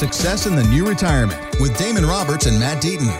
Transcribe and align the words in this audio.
Success 0.00 0.46
in 0.46 0.56
the 0.56 0.64
New 0.64 0.88
Retirement 0.88 1.38
with 1.60 1.76
Damon 1.76 2.06
Roberts 2.06 2.46
and 2.46 2.58
Matt 2.58 2.82
Deaton. 2.82 3.10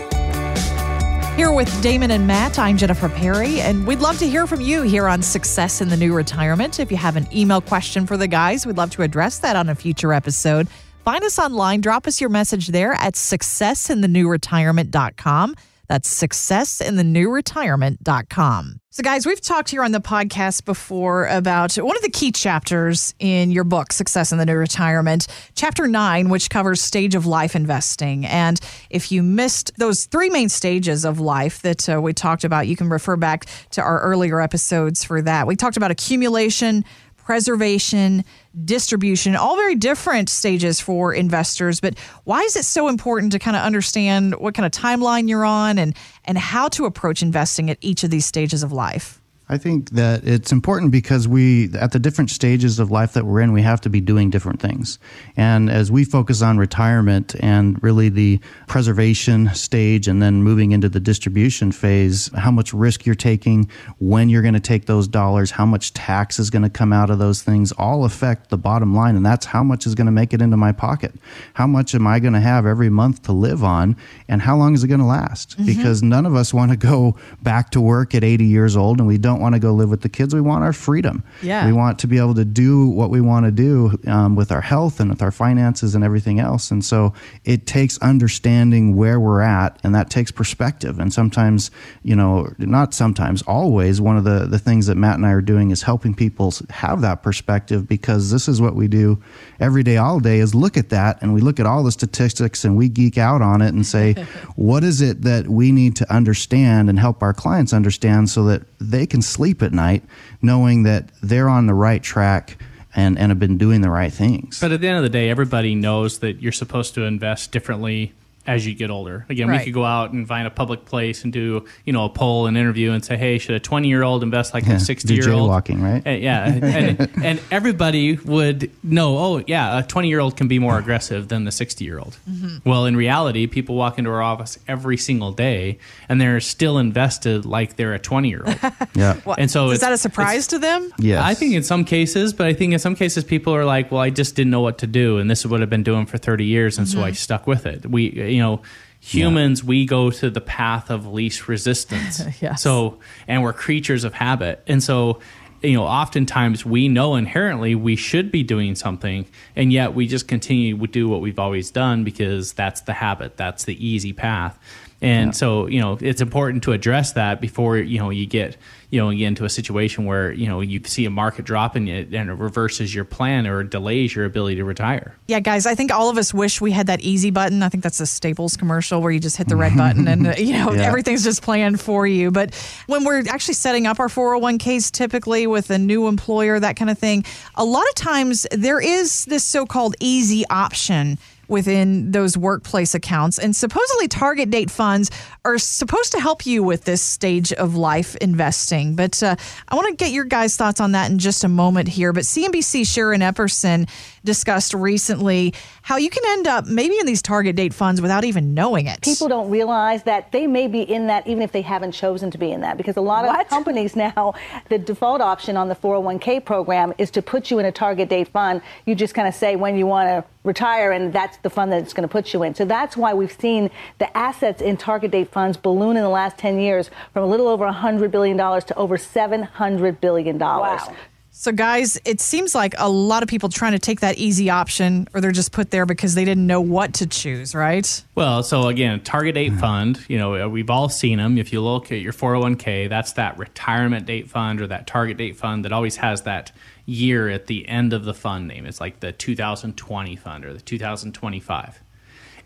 Here 1.35 1.51
with 1.51 1.69
Damon 1.83 2.09
and 2.09 2.25
Matt, 2.25 2.57
I'm 2.57 2.75
Jennifer 2.75 3.07
Perry, 3.07 3.61
and 3.61 3.85
we'd 3.85 3.99
love 3.99 4.17
to 4.17 4.27
hear 4.27 4.47
from 4.47 4.61
you 4.61 4.81
here 4.81 5.07
on 5.07 5.21
Success 5.21 5.81
in 5.81 5.89
the 5.89 5.95
New 5.95 6.15
Retirement. 6.15 6.79
If 6.79 6.89
you 6.89 6.97
have 6.97 7.17
an 7.17 7.27
email 7.31 7.61
question 7.61 8.07
for 8.07 8.17
the 8.17 8.27
guys, 8.27 8.65
we'd 8.65 8.77
love 8.77 8.89
to 8.91 9.01
address 9.03 9.37
that 9.39 9.55
on 9.55 9.69
a 9.69 9.75
future 9.75 10.11
episode. 10.11 10.67
Find 11.05 11.23
us 11.23 11.37
online, 11.37 11.81
drop 11.81 12.07
us 12.07 12.19
your 12.19 12.31
message 12.31 12.69
there 12.69 12.93
at 12.93 13.13
successinthenewretirement.com. 13.13 15.55
That's 15.91 16.09
successinthenewretirement.com. 16.23 18.79
So, 18.91 19.03
guys, 19.03 19.25
we've 19.25 19.41
talked 19.41 19.71
here 19.71 19.83
on 19.83 19.91
the 19.91 19.99
podcast 19.99 20.63
before 20.63 21.27
about 21.27 21.75
one 21.75 21.97
of 21.97 22.01
the 22.01 22.09
key 22.09 22.31
chapters 22.31 23.13
in 23.19 23.51
your 23.51 23.65
book, 23.65 23.91
Success 23.91 24.31
in 24.31 24.37
the 24.37 24.45
New 24.45 24.55
Retirement, 24.55 25.27
chapter 25.53 25.89
nine, 25.89 26.29
which 26.29 26.49
covers 26.49 26.81
stage 26.81 27.13
of 27.13 27.25
life 27.25 27.57
investing. 27.57 28.25
And 28.25 28.57
if 28.89 29.11
you 29.11 29.21
missed 29.21 29.73
those 29.79 30.05
three 30.05 30.29
main 30.29 30.47
stages 30.47 31.03
of 31.03 31.19
life 31.19 31.61
that 31.63 31.89
uh, 31.89 32.01
we 32.01 32.13
talked 32.13 32.45
about, 32.45 32.67
you 32.67 32.77
can 32.77 32.87
refer 32.87 33.17
back 33.17 33.47
to 33.71 33.81
our 33.81 33.99
earlier 33.99 34.39
episodes 34.39 35.03
for 35.03 35.21
that. 35.23 35.45
We 35.45 35.57
talked 35.57 35.75
about 35.75 35.91
accumulation, 35.91 36.85
preservation, 37.17 38.23
distribution, 38.65 39.35
all 39.35 39.55
very 39.55 39.75
different 39.75 40.29
stages 40.29 40.79
for 40.79 41.13
investors. 41.13 41.79
But 41.79 41.97
why 42.23 42.41
is 42.41 42.55
it 42.55 42.65
so 42.65 42.87
important 42.87 43.31
to 43.31 43.39
kind 43.39 43.55
of 43.55 43.63
understand 43.63 44.35
what 44.35 44.53
kind 44.53 44.65
of 44.65 44.71
timeline 44.71 45.29
you're 45.29 45.45
on 45.45 45.77
and, 45.77 45.95
and 46.25 46.37
how 46.37 46.67
to 46.69 46.85
approach 46.85 47.21
investing 47.21 47.69
at 47.69 47.77
each 47.81 48.03
of 48.03 48.09
these 48.09 48.25
stages 48.25 48.63
of 48.63 48.71
life? 48.71 49.20
I 49.51 49.57
think 49.57 49.89
that 49.89 50.25
it's 50.25 50.53
important 50.53 50.93
because 50.93 51.27
we, 51.27 51.73
at 51.73 51.91
the 51.91 51.99
different 51.99 52.29
stages 52.29 52.79
of 52.79 52.89
life 52.89 53.11
that 53.13 53.25
we're 53.25 53.41
in, 53.41 53.51
we 53.51 53.63
have 53.63 53.81
to 53.81 53.89
be 53.89 53.99
doing 53.99 54.29
different 54.29 54.61
things. 54.61 54.97
And 55.35 55.69
as 55.69 55.91
we 55.91 56.05
focus 56.05 56.41
on 56.41 56.57
retirement 56.57 57.35
and 57.41 57.77
really 57.83 58.07
the 58.07 58.39
preservation 58.67 59.53
stage 59.53 60.07
and 60.07 60.21
then 60.21 60.41
moving 60.41 60.71
into 60.71 60.87
the 60.87 61.01
distribution 61.01 61.73
phase, 61.73 62.29
how 62.33 62.49
much 62.49 62.73
risk 62.73 63.05
you're 63.05 63.13
taking, 63.13 63.69
when 63.99 64.29
you're 64.29 64.41
going 64.41 64.53
to 64.53 64.61
take 64.61 64.85
those 64.85 65.05
dollars, 65.05 65.51
how 65.51 65.65
much 65.65 65.93
tax 65.93 66.39
is 66.39 66.49
going 66.49 66.63
to 66.63 66.69
come 66.69 66.93
out 66.93 67.09
of 67.09 67.19
those 67.19 67.41
things, 67.41 67.73
all 67.73 68.05
affect 68.05 68.51
the 68.51 68.57
bottom 68.57 68.95
line. 68.95 69.17
And 69.17 69.25
that's 69.25 69.47
how 69.47 69.63
much 69.63 69.85
is 69.85 69.95
going 69.95 70.05
to 70.05 70.13
make 70.13 70.33
it 70.33 70.41
into 70.41 70.55
my 70.55 70.71
pocket. 70.71 71.13
How 71.55 71.67
much 71.67 71.93
am 71.93 72.07
I 72.07 72.19
going 72.19 72.35
to 72.35 72.39
have 72.39 72.65
every 72.65 72.89
month 72.89 73.23
to 73.23 73.33
live 73.33 73.65
on? 73.65 73.97
And 74.29 74.41
how 74.41 74.55
long 74.55 74.75
is 74.75 74.85
it 74.85 74.87
going 74.87 75.01
to 75.01 75.05
last? 75.05 75.57
Mm-hmm. 75.57 75.65
Because 75.65 76.01
none 76.01 76.25
of 76.25 76.35
us 76.35 76.53
want 76.53 76.71
to 76.71 76.77
go 76.77 77.17
back 77.43 77.71
to 77.71 77.81
work 77.81 78.15
at 78.15 78.23
80 78.23 78.45
years 78.45 78.77
old 78.77 78.99
and 78.99 79.09
we 79.09 79.17
don't 79.17 79.40
want 79.41 79.55
to 79.55 79.59
go 79.59 79.73
live 79.73 79.89
with 79.89 80.01
the 80.01 80.09
kids. 80.09 80.33
We 80.33 80.41
want 80.41 80.63
our 80.63 80.73
freedom. 80.73 81.23
Yeah. 81.41 81.65
We 81.65 81.73
want 81.73 81.99
to 81.99 82.07
be 82.07 82.17
able 82.17 82.35
to 82.35 82.45
do 82.45 82.87
what 82.87 83.09
we 83.09 83.21
want 83.21 83.45
to 83.45 83.51
do 83.51 83.97
um, 84.07 84.35
with 84.35 84.51
our 84.51 84.61
health 84.61 84.99
and 84.99 85.09
with 85.09 85.21
our 85.21 85.31
finances 85.31 85.95
and 85.95 86.03
everything 86.03 86.39
else. 86.39 86.71
And 86.71 86.83
so 86.83 87.13
it 87.43 87.67
takes 87.67 87.97
understanding 87.99 88.95
where 88.95 89.19
we're 89.19 89.41
at, 89.41 89.79
and 89.83 89.93
that 89.95 90.09
takes 90.09 90.31
perspective. 90.31 90.99
And 90.99 91.13
sometimes, 91.13 91.71
you 92.03 92.15
know, 92.15 92.53
not 92.57 92.93
sometimes, 92.93 93.41
always, 93.43 93.99
one 93.99 94.17
of 94.17 94.23
the, 94.23 94.45
the 94.45 94.59
things 94.59 94.87
that 94.87 94.95
Matt 94.95 95.15
and 95.15 95.25
I 95.25 95.31
are 95.31 95.41
doing 95.41 95.71
is 95.71 95.81
helping 95.81 96.13
people 96.13 96.53
have 96.69 97.01
that 97.01 97.23
perspective 97.23 97.87
because 97.87 98.31
this 98.31 98.47
is 98.47 98.61
what 98.61 98.75
we 98.75 98.87
do 98.87 99.21
every 99.59 99.83
day, 99.83 99.97
all 99.97 100.19
day 100.19 100.39
is 100.39 100.55
look 100.55 100.77
at 100.77 100.89
that 100.89 101.21
and 101.21 101.33
we 101.33 101.41
look 101.41 101.59
at 101.59 101.65
all 101.65 101.83
the 101.83 101.91
statistics 101.91 102.63
and 102.63 102.75
we 102.77 102.89
geek 102.89 103.17
out 103.17 103.41
on 103.41 103.61
it 103.61 103.73
and 103.73 103.85
say, 103.85 104.13
what 104.55 104.83
is 104.83 105.01
it 105.01 105.21
that 105.23 105.47
we 105.47 105.71
need 105.71 105.95
to 105.95 106.13
understand 106.13 106.89
and 106.89 106.99
help 106.99 107.23
our 107.23 107.33
clients 107.33 107.73
understand 107.73 108.29
so 108.29 108.43
that 108.45 108.63
they 108.81 109.05
can 109.05 109.21
sleep 109.21 109.61
at 109.61 109.71
night 109.71 110.03
knowing 110.41 110.83
that 110.83 111.09
they're 111.21 111.49
on 111.49 111.67
the 111.67 111.73
right 111.73 112.01
track 112.01 112.57
and, 112.95 113.17
and 113.17 113.29
have 113.29 113.39
been 113.39 113.57
doing 113.57 113.81
the 113.81 113.89
right 113.89 114.11
things. 114.11 114.59
But 114.59 114.71
at 114.71 114.81
the 114.81 114.87
end 114.87 114.97
of 114.97 115.03
the 115.03 115.09
day, 115.09 115.29
everybody 115.29 115.75
knows 115.75 116.19
that 116.19 116.41
you're 116.41 116.51
supposed 116.51 116.93
to 116.95 117.03
invest 117.03 117.51
differently 117.51 118.13
as 118.47 118.65
you 118.65 118.73
get 118.73 118.89
older. 118.89 119.25
Again, 119.29 119.47
right. 119.47 119.59
we 119.59 119.65
could 119.65 119.73
go 119.73 119.85
out 119.85 120.13
and 120.13 120.27
find 120.27 120.47
a 120.47 120.49
public 120.49 120.85
place 120.85 121.23
and 121.23 121.31
do, 121.31 121.65
you 121.85 121.93
know, 121.93 122.05
a 122.05 122.09
poll 122.09 122.47
and 122.47 122.57
interview 122.57 122.91
and 122.91 123.05
say, 123.05 123.15
hey, 123.15 123.37
should 123.37 123.53
a 123.53 123.59
20 123.59 123.87
year 123.87 124.03
old 124.03 124.23
invest 124.23 124.53
like 124.53 124.65
yeah, 124.65 124.75
a 124.75 124.79
60 124.79 125.13
year 125.13 125.31
old? 125.31 125.49
Walking, 125.49 125.81
right? 125.81 126.01
And, 126.05 126.21
yeah. 126.21 126.45
and, 126.45 127.09
and, 127.23 127.41
everybody 127.51 128.15
would 128.15 128.71
know, 128.83 129.17
oh, 129.17 129.43
yeah, 129.45 129.79
a 129.79 129.83
20 129.83 130.07
year 130.07 130.19
old 130.19 130.37
can 130.37 130.47
be 130.47 130.57
more 130.57 130.77
aggressive 130.79 131.27
than 131.27 131.43
the 131.43 131.51
60 131.51 131.85
year 131.85 131.99
old. 131.99 132.17
Mm-hmm. 132.29 132.69
Well, 132.69 132.85
in 132.85 132.95
reality, 132.95 133.45
people 133.45 133.75
walk 133.75 133.99
into 133.99 134.09
our 134.09 134.21
office 134.21 134.57
every 134.67 134.97
single 134.97 135.31
day 135.31 135.77
and 136.09 136.19
they're 136.19 136.39
still 136.39 136.79
invested 136.79 137.45
like 137.45 137.75
they're 137.75 137.93
a 137.93 137.99
20 137.99 138.29
year 138.29 138.43
old. 138.45 138.57
yeah. 138.95 139.19
Well, 139.23 139.35
and 139.37 139.51
so 139.51 139.69
is 139.69 139.81
that 139.81 139.93
a 139.93 139.97
surprise 139.97 140.47
to 140.47 140.59
them? 140.59 140.91
Yeah. 140.97 141.23
I 141.23 141.35
think 141.35 141.53
in 141.53 141.63
some 141.63 141.85
cases, 141.85 142.33
but 142.33 142.47
I 142.47 142.53
think 142.53 142.73
in 142.73 142.79
some 142.79 142.95
cases 142.95 143.23
people 143.23 143.53
are 143.55 143.65
like, 143.65 143.91
well, 143.91 144.01
I 144.01 144.09
just 144.09 144.35
didn't 144.35 144.51
know 144.51 144.61
what 144.61 144.79
to 144.79 144.87
do. 144.87 145.19
And 145.19 145.29
this 145.29 145.41
is 145.41 145.47
what 145.47 145.61
I've 145.61 145.69
been 145.69 145.83
doing 145.83 146.07
for 146.07 146.17
30 146.17 146.45
years. 146.45 146.79
And 146.79 146.87
mm-hmm. 146.87 146.99
so 146.99 147.05
I 147.05 147.11
stuck 147.11 147.45
with 147.45 147.67
it. 147.67 147.85
We, 147.85 148.30
you 148.31 148.39
know, 148.39 148.61
humans 149.01 149.61
yeah. 149.61 149.67
we 149.67 149.85
go 149.85 150.11
to 150.11 150.29
the 150.29 150.41
path 150.41 150.89
of 150.89 151.07
least 151.07 151.47
resistance 151.47 152.21
yes. 152.41 152.61
so 152.61 152.99
and 153.27 153.41
we're 153.41 153.51
creatures 153.51 154.03
of 154.03 154.13
habit 154.13 154.63
and 154.67 154.83
so 154.83 155.19
you 155.63 155.73
know 155.73 155.83
oftentimes 155.83 156.63
we 156.63 156.87
know 156.87 157.15
inherently 157.15 157.73
we 157.73 157.95
should 157.95 158.31
be 158.31 158.43
doing 158.43 158.75
something 158.75 159.25
and 159.55 159.73
yet 159.73 159.95
we 159.95 160.05
just 160.05 160.27
continue 160.27 160.77
to 160.77 160.87
do 160.87 161.09
what 161.09 161.19
we've 161.19 161.39
always 161.39 161.71
done 161.71 162.03
because 162.03 162.53
that's 162.53 162.81
the 162.81 162.93
habit 162.93 163.37
that's 163.37 163.65
the 163.65 163.85
easy 163.85 164.13
path 164.13 164.59
and 165.01 165.27
yeah. 165.27 165.31
so 165.31 165.67
you 165.67 165.79
know 165.79 165.97
it's 165.99 166.21
important 166.21 166.63
to 166.63 166.71
address 166.71 167.13
that 167.13 167.41
before 167.41 167.77
you 167.77 167.99
know 167.99 168.09
you 168.09 168.25
get 168.25 168.57
you 168.91 168.99
know, 168.99 169.09
you 169.09 169.19
get 169.19 169.27
into 169.27 169.45
a 169.45 169.49
situation 169.49 170.05
where, 170.05 170.33
you 170.33 170.47
know, 170.47 170.59
you 170.59 170.81
see 170.83 171.05
a 171.05 171.09
market 171.09 171.45
drop 171.45 171.77
and 171.77 171.87
it, 171.87 172.13
and 172.13 172.29
it 172.29 172.33
reverses 172.33 172.93
your 172.93 173.05
plan 173.05 173.47
or 173.47 173.63
delays 173.63 174.13
your 174.13 174.25
ability 174.25 174.57
to 174.57 174.65
retire. 174.65 175.15
Yeah, 175.27 175.39
guys, 175.39 175.65
I 175.65 175.75
think 175.75 175.93
all 175.93 176.09
of 176.09 176.17
us 176.17 176.33
wish 176.33 176.59
we 176.59 176.71
had 176.71 176.87
that 176.87 176.99
easy 176.99 177.31
button. 177.31 177.63
I 177.63 177.69
think 177.69 177.83
that's 177.83 178.01
a 178.01 178.05
Staples 178.05 178.57
commercial 178.57 179.01
where 179.01 179.09
you 179.09 179.21
just 179.21 179.37
hit 179.37 179.47
the 179.47 179.55
red 179.55 179.77
button 179.77 180.09
and, 180.09 180.25
you 180.37 180.53
know, 180.53 180.73
yeah. 180.73 180.81
everything's 180.81 181.23
just 181.23 181.41
planned 181.41 181.79
for 181.79 182.05
you. 182.05 182.31
But 182.31 182.53
when 182.87 183.05
we're 183.05 183.23
actually 183.29 183.53
setting 183.53 183.87
up 183.87 184.01
our 184.01 184.09
401ks, 184.09 184.91
typically 184.91 185.47
with 185.47 185.69
a 185.69 185.77
new 185.77 186.07
employer, 186.09 186.59
that 186.59 186.75
kind 186.75 186.91
of 186.91 186.99
thing, 186.99 187.23
a 187.55 187.63
lot 187.63 187.87
of 187.87 187.95
times 187.95 188.45
there 188.51 188.81
is 188.81 189.23
this 189.23 189.45
so 189.45 189.65
called 189.65 189.95
easy 190.01 190.43
option 190.49 191.17
within 191.47 192.11
those 192.11 192.37
workplace 192.37 192.93
accounts. 192.95 193.37
And 193.37 193.55
supposedly, 193.55 194.07
target 194.07 194.49
date 194.49 194.71
funds 194.71 195.11
are 195.43 195.57
supposed 195.57 196.11
to 196.13 196.19
help 196.19 196.45
you 196.45 196.63
with 196.63 196.85
this 196.85 197.01
stage 197.01 197.51
of 197.53 197.75
life 197.75 198.15
investing. 198.17 198.95
But 198.95 199.21
uh, 199.21 199.35
I 199.67 199.75
want 199.75 199.87
to 199.89 199.95
get 199.95 200.11
your 200.11 200.25
guys' 200.25 200.55
thoughts 200.55 200.79
on 200.79 200.93
that 200.93 201.11
in 201.11 201.19
just 201.19 201.43
a 201.43 201.47
moment 201.49 201.87
here. 201.87 202.13
But 202.13 202.23
CNBC 202.23 202.87
Sharon 202.87 203.21
Epperson 203.21 203.89
discussed 204.23 204.73
recently 204.73 205.53
how 205.81 205.97
you 205.97 206.09
can 206.09 206.23
end 206.27 206.47
up 206.47 206.65
maybe 206.65 206.97
in 206.99 207.05
these 207.05 207.21
target 207.21 207.55
date 207.55 207.73
funds 207.73 208.01
without 208.01 208.23
even 208.23 208.53
knowing 208.53 208.87
it. 208.87 209.01
People 209.01 209.27
don't 209.27 209.49
realize 209.49 210.03
that 210.03 210.31
they 210.31 210.47
may 210.47 210.67
be 210.67 210.81
in 210.81 211.07
that 211.07 211.27
even 211.27 211.41
if 211.41 211.51
they 211.51 211.61
haven't 211.61 211.91
chosen 211.91 212.29
to 212.31 212.37
be 212.37 212.51
in 212.51 212.61
that 212.61 212.77
because 212.77 212.97
a 212.97 213.01
lot 213.01 213.25
what? 213.25 213.41
of 213.41 213.47
companies 213.47 213.95
now, 213.95 214.33
the 214.69 214.77
default 214.77 215.21
option 215.21 215.57
on 215.57 215.67
the 215.67 215.75
401k 215.75 216.43
program 216.45 216.93
is 216.97 217.11
to 217.11 217.21
put 217.21 217.51
you 217.51 217.59
in 217.59 217.65
a 217.65 217.71
target 217.71 218.09
date 218.09 218.27
fund. 218.27 218.61
You 218.85 218.95
just 218.95 219.13
kind 219.13 219.27
of 219.27 219.33
say 219.33 219.55
when 219.55 219.77
you 219.77 219.85
want 219.85 220.07
to 220.07 220.23
retire 220.43 220.91
and 220.91 221.13
that's 221.13 221.37
the 221.37 221.49
fund 221.49 221.71
that 221.71 221.81
it's 221.81 221.93
going 221.93 222.07
to 222.07 222.11
put 222.11 222.33
you 222.33 222.43
in. 222.43 222.55
So 222.55 222.65
that's 222.65 222.97
why 222.97 223.13
we've 223.13 223.31
seen 223.31 223.69
the 223.99 224.15
assets 224.17 224.61
in 224.61 224.77
target 224.77 225.11
date 225.11 225.31
funds 225.31 225.57
balloon 225.57 225.97
in 225.97 226.03
the 226.03 226.09
last 226.09 226.37
10 226.37 226.59
years 226.59 226.89
from 227.13 227.23
a 227.23 227.27
little 227.27 227.47
over 227.47 227.65
$100 227.65 228.11
billion 228.11 228.37
to 228.37 228.75
over 228.75 228.97
$700 228.97 230.01
billion. 230.01 230.37
Wow. 230.39 230.95
So, 231.41 231.51
guys, 231.51 231.99
it 232.05 232.21
seems 232.21 232.53
like 232.53 232.75
a 232.77 232.87
lot 232.87 233.23
of 233.23 233.27
people 233.27 233.49
trying 233.49 233.71
to 233.71 233.79
take 233.79 234.01
that 234.01 234.19
easy 234.19 234.51
option, 234.51 235.07
or 235.11 235.21
they're 235.21 235.31
just 235.31 235.51
put 235.51 235.71
there 235.71 235.87
because 235.87 236.13
they 236.13 236.23
didn't 236.23 236.45
know 236.45 236.61
what 236.61 236.93
to 236.93 237.07
choose, 237.07 237.55
right? 237.55 238.03
Well, 238.13 238.43
so 238.43 238.67
again, 238.67 239.01
target 239.01 239.33
date 239.33 239.53
fund, 239.53 240.05
you 240.07 240.19
know, 240.19 240.35
uh, 240.35 240.47
we've 240.47 240.69
all 240.69 240.87
seen 240.87 241.17
them. 241.17 241.39
If 241.39 241.51
you 241.51 241.59
look 241.61 241.91
at 241.91 242.01
your 242.01 242.13
401k, 242.13 242.89
that's 242.89 243.13
that 243.13 243.39
retirement 243.39 244.05
date 244.05 244.29
fund 244.29 244.61
or 244.61 244.67
that 244.67 244.85
target 244.85 245.17
date 245.17 245.35
fund 245.35 245.65
that 245.65 245.73
always 245.73 245.95
has 245.95 246.21
that 246.21 246.51
year 246.85 247.27
at 247.27 247.47
the 247.47 247.67
end 247.67 247.93
of 247.93 248.05
the 248.05 248.13
fund 248.13 248.47
name. 248.47 248.67
It's 248.67 248.79
like 248.79 248.99
the 248.99 249.11
2020 249.11 250.15
fund 250.17 250.45
or 250.45 250.53
the 250.53 250.61
2025 250.61 251.81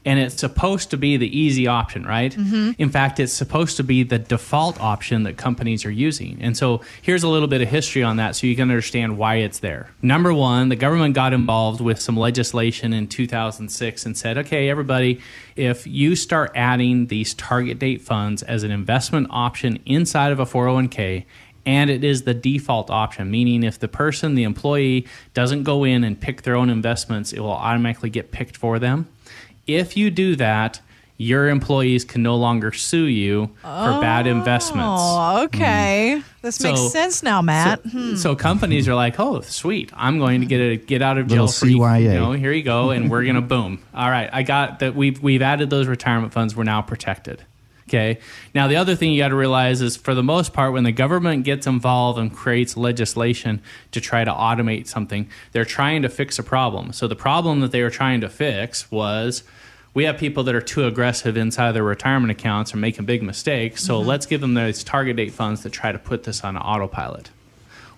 and 0.06 0.20
it's 0.20 0.40
supposed 0.40 0.92
to 0.92 0.98
be 0.98 1.18
the 1.18 1.38
easy 1.38 1.66
option, 1.68 2.06
right? 2.06 2.32
Mm-hmm. 2.32 2.72
In 2.78 2.90
fact, 2.90 3.20
it's 3.20 3.34
supposed 3.34 3.76
to 3.78 3.84
be 3.84 4.04
the 4.04 4.20
default 4.20 4.80
option 4.80 5.24
that 5.24 5.36
companies 5.36 5.84
are 5.84 5.92
using. 5.92 6.38
And 6.40 6.56
so 6.56 6.82
here's 7.02 7.24
a 7.24 7.28
little 7.28 7.48
bit 7.48 7.62
of 7.62 7.68
history 7.68 8.04
on 8.04 8.18
that 8.18 8.36
so 8.36 8.46
you 8.46 8.56
can 8.56 8.70
understand 8.70 9.18
why 9.18 9.38
it's 9.38 9.60
there. 9.60 9.90
Number 10.04 10.32
one, 10.32 10.70
the 10.70 10.76
government 10.76 11.16
got 11.16 11.34
involved 11.34 11.82
with 11.82 12.00
some 12.00 12.16
legislation 12.16 12.94
in 12.94 13.08
2006 13.08 14.06
and 14.06 14.16
said, 14.16 14.38
okay, 14.38 14.70
everybody, 14.70 15.20
if 15.56 15.88
you 15.88 16.16
start 16.16 16.52
adding 16.54 17.08
these 17.08 17.34
target 17.34 17.80
date 17.80 18.02
funds 18.02 18.44
as 18.44 18.62
an 18.62 18.70
investment 18.70 19.28
option 19.32 19.80
inside 19.88 20.32
of 20.32 20.40
a 20.40 20.46
401k, 20.46 21.26
and 21.68 21.90
it 21.90 22.04
is 22.04 22.24
the 22.24 22.34
default 22.36 22.92
option, 22.92 23.32
meaning 23.32 23.64
if 23.64 23.80
the 23.80 23.88
person, 23.88 24.36
the 24.36 24.44
employee, 24.44 25.08
doesn't 25.34 25.64
go 25.64 25.84
in 25.84 26.04
and 26.04 26.22
pick 26.22 26.44
their 26.44 26.56
own 26.56 26.70
investments, 26.70 27.34
it 27.34 27.40
will 27.40 27.50
automatically 27.50 28.12
get 28.12 28.32
picked 28.32 28.56
for 28.56 28.78
them 28.78 29.08
if 29.68 29.96
you 29.98 30.10
do 30.12 30.36
that, 30.38 30.82
your 31.18 31.48
employees 31.48 32.04
can 32.04 32.22
no 32.24 32.36
longer 32.36 32.74
sue 32.74 33.06
you 33.06 33.46
for 33.62 34.00
bad 34.02 34.28
investments. 34.28 35.02
Oh, 35.02 35.44
okay. 35.46 36.22
This 36.42 36.62
makes 36.62 36.92
sense 36.92 37.24
now, 37.24 37.42
Matt. 37.42 37.82
So, 37.84 37.90
Hmm. 37.90 38.16
so 38.18 38.36
companies 38.36 38.88
are 38.90 38.96
like, 38.96 39.18
"Oh, 39.20 39.40
sweet! 39.42 39.92
I'm 39.96 40.20
going 40.20 40.42
to 40.42 40.46
get 40.48 40.58
a 40.60 40.76
get 40.76 41.02
out 41.02 41.18
of 41.18 41.28
jail 41.28 41.46
Little 41.46 41.54
free. 41.54 41.74
CYA. 41.76 42.02
You 42.14 42.20
know, 42.20 42.32
here 42.34 42.52
you 42.52 42.64
go, 42.64 42.90
and 42.92 43.10
we're 43.10 43.24
gonna 43.24 43.42
boom. 43.56 43.80
All 43.94 44.10
right, 44.10 44.30
I 44.34 44.44
got 44.44 44.80
that. 44.80 44.94
We've 44.94 45.22
we've 45.24 45.42
added 45.42 45.70
those 45.70 45.88
retirement 45.88 46.34
funds. 46.34 46.54
We're 46.56 46.64
now 46.66 46.82
protected. 46.82 47.44
Okay. 47.88 48.20
Now 48.56 48.68
the 48.68 48.78
other 48.78 48.96
thing 48.96 49.12
you 49.12 49.22
got 49.22 49.28
to 49.28 49.36
realize 49.36 49.82
is, 49.82 49.96
for 49.96 50.16
the 50.16 50.24
most 50.24 50.54
part, 50.54 50.74
when 50.74 50.84
the 50.84 50.92
government 50.92 51.44
gets 51.44 51.68
involved 51.68 52.18
and 52.18 52.34
creates 52.34 52.76
legislation 52.76 53.62
to 53.92 54.02
try 54.02 54.24
to 54.24 54.32
automate 54.32 54.88
something, 54.88 55.30
they're 55.52 55.66
trying 55.66 56.02
to 56.02 56.10
fix 56.10 56.40
a 56.40 56.44
problem. 56.44 56.94
So 56.94 57.08
the 57.08 57.16
problem 57.16 57.60
that 57.60 57.72
they 57.72 57.84
were 57.84 57.92
trying 57.92 58.22
to 58.22 58.30
fix 58.30 58.90
was 58.90 59.44
we 59.94 60.04
have 60.06 60.18
people 60.18 60.44
that 60.44 60.56
are 60.56 60.62
too 60.62 60.86
aggressive 60.86 61.38
inside 61.38 61.74
their 61.74 61.84
retirement 61.84 62.32
accounts 62.32 62.72
and 62.72 62.82
making 62.82 63.06
big 63.06 63.22
mistakes. 63.22 63.84
So 63.84 64.00
mm-hmm. 64.00 64.10
let's 64.10 64.26
give 64.26 64.42
them 64.42 64.56
those 64.56 64.84
target 64.84 65.16
date 65.18 65.32
funds 65.32 65.62
that 65.64 65.72
try 65.72 65.92
to 65.92 66.00
put 66.00 66.24
this 66.24 66.44
on 66.44 66.58
autopilot. 66.58 67.30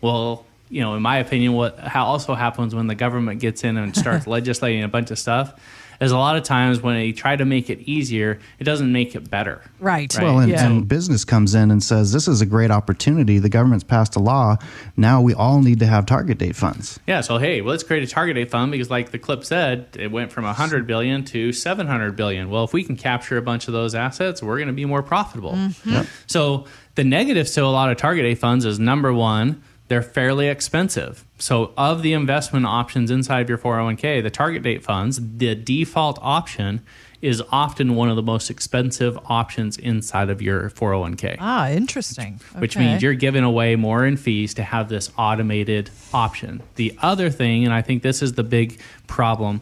Well, 0.01 0.45
you 0.69 0.81
know, 0.81 0.95
in 0.95 1.01
my 1.01 1.17
opinion, 1.17 1.53
what 1.53 1.79
also 1.95 2.35
happens 2.35 2.75
when 2.75 2.87
the 2.87 2.95
government 2.95 3.39
gets 3.39 3.63
in 3.63 3.77
and 3.77 3.95
starts 3.95 4.27
legislating 4.37 4.83
a 4.83 4.89
bunch 4.89 5.11
of 5.11 5.17
stuff 5.17 5.59
is 5.99 6.11
a 6.11 6.17
lot 6.17 6.35
of 6.37 6.43
times 6.43 6.81
when 6.81 6.95
they 6.95 7.11
try 7.11 7.35
to 7.35 7.45
make 7.45 7.69
it 7.69 7.79
easier, 7.81 8.39
it 8.59 8.63
doesn't 8.63 8.91
make 8.91 9.15
it 9.15 9.29
better. 9.29 9.61
Right. 9.79 10.13
Right. 10.15 10.23
Well, 10.23 10.39
and, 10.39 10.51
Yeah. 10.51 10.65
and 10.65 10.87
business 10.87 11.25
comes 11.25 11.55
in 11.55 11.71
and 11.71 11.83
says, 11.83 12.11
This 12.11 12.27
is 12.27 12.41
a 12.41 12.45
great 12.45 12.71
opportunity. 12.71 13.39
The 13.39 13.49
government's 13.49 13.83
passed 13.83 14.15
a 14.15 14.19
law. 14.19 14.57
Now 14.95 15.21
we 15.21 15.33
all 15.33 15.61
need 15.61 15.79
to 15.79 15.85
have 15.87 16.05
target 16.05 16.37
date 16.37 16.55
funds. 16.55 16.99
Yeah, 17.07 17.21
so 17.21 17.37
hey, 17.37 17.61
well, 17.61 17.71
let's 17.71 17.83
create 17.83 18.03
a 18.03 18.07
target 18.07 18.35
date 18.35 18.51
fund 18.51 18.71
because, 18.71 18.89
like 18.89 19.11
the 19.11 19.19
clip 19.19 19.43
said, 19.43 19.87
it 19.99 20.11
went 20.11 20.31
from 20.31 20.45
100 20.45 20.87
billion 20.87 21.23
to 21.25 21.51
700 21.51 22.15
billion. 22.15 22.49
Well, 22.49 22.63
if 22.63 22.73
we 22.73 22.83
can 22.83 22.95
capture 22.95 23.37
a 23.37 23.41
bunch 23.41 23.67
of 23.67 23.73
those 23.73 23.95
assets, 23.95 24.41
we're 24.43 24.57
going 24.57 24.67
to 24.67 24.73
be 24.73 24.85
more 24.85 25.03
profitable. 25.03 25.53
Mm-hmm. 25.53 26.01
So 26.27 26.65
the 26.95 27.03
negatives 27.03 27.51
to 27.53 27.63
a 27.63 27.65
lot 27.67 27.89
of 27.91 27.97
target 27.97 28.23
date 28.23 28.39
funds 28.39 28.65
is 28.65 28.79
number 28.79 29.13
one, 29.13 29.61
they're 29.87 30.01
fairly 30.01 30.47
expensive. 30.47 31.23
So 31.39 31.71
of 31.77 32.01
the 32.01 32.13
investment 32.13 32.65
options 32.65 33.09
inside 33.11 33.41
of 33.41 33.49
your 33.49 33.57
401k, 33.57 34.21
the 34.21 34.29
target 34.29 34.63
date 34.63 34.83
funds, 34.83 35.19
the 35.37 35.55
default 35.55 36.19
option 36.21 36.81
is 37.21 37.41
often 37.51 37.95
one 37.95 38.09
of 38.09 38.15
the 38.15 38.21
most 38.21 38.49
expensive 38.51 39.17
options 39.25 39.75
inside 39.77 40.29
of 40.29 40.39
your 40.41 40.69
401k 40.69 41.35
Ah, 41.39 41.67
interesting. 41.69 42.39
which 42.59 42.75
Okay. 42.77 42.85
means 42.85 43.01
you're 43.01 43.15
giving 43.15 43.43
away 43.43 43.75
more 43.75 44.05
in 44.05 44.17
fees 44.17 44.53
to 44.55 44.61
have 44.63 44.89
this 44.89 45.09
automated 45.17 45.89
option. 46.13 46.61
The 46.75 46.95
other 47.01 47.29
thing, 47.31 47.65
and 47.65 47.73
I 47.73 47.81
think 47.81 48.03
this 48.03 48.21
is 48.21 48.33
the 48.33 48.43
big 48.43 48.79
problem, 49.07 49.61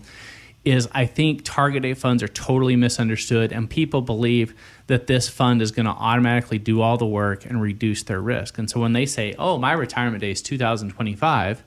is 0.65 0.87
I 0.91 1.05
think 1.05 1.41
target 1.43 1.83
date 1.83 1.97
funds 1.97 2.21
are 2.23 2.27
totally 2.27 2.75
misunderstood, 2.75 3.53
and 3.53 3.69
people 3.69 4.01
believe 4.01 4.53
that 4.87 5.07
this 5.07 5.29
fund 5.29 5.61
is 5.61 5.71
going 5.71 5.85
to 5.85 5.91
automatically 5.91 6.57
do 6.57 6.81
all 6.81 6.97
the 6.97 7.05
work 7.05 7.45
and 7.45 7.61
reduce 7.61 8.03
their 8.03 8.21
risk. 8.21 8.57
And 8.57 8.69
so 8.69 8.79
when 8.79 8.93
they 8.93 9.05
say, 9.05 9.35
"Oh, 9.37 9.57
my 9.57 9.71
retirement 9.73 10.21
day 10.21 10.31
is 10.31 10.41
2025," 10.41 11.63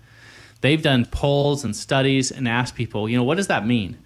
they've 0.60 0.82
done 0.82 1.06
polls 1.06 1.64
and 1.64 1.74
studies 1.74 2.30
and 2.30 2.48
asked 2.48 2.74
people, 2.74 3.08
you 3.08 3.16
know, 3.16 3.22
what 3.22 3.36
does 3.36 3.46
that 3.46 3.66
mean? 3.66 3.96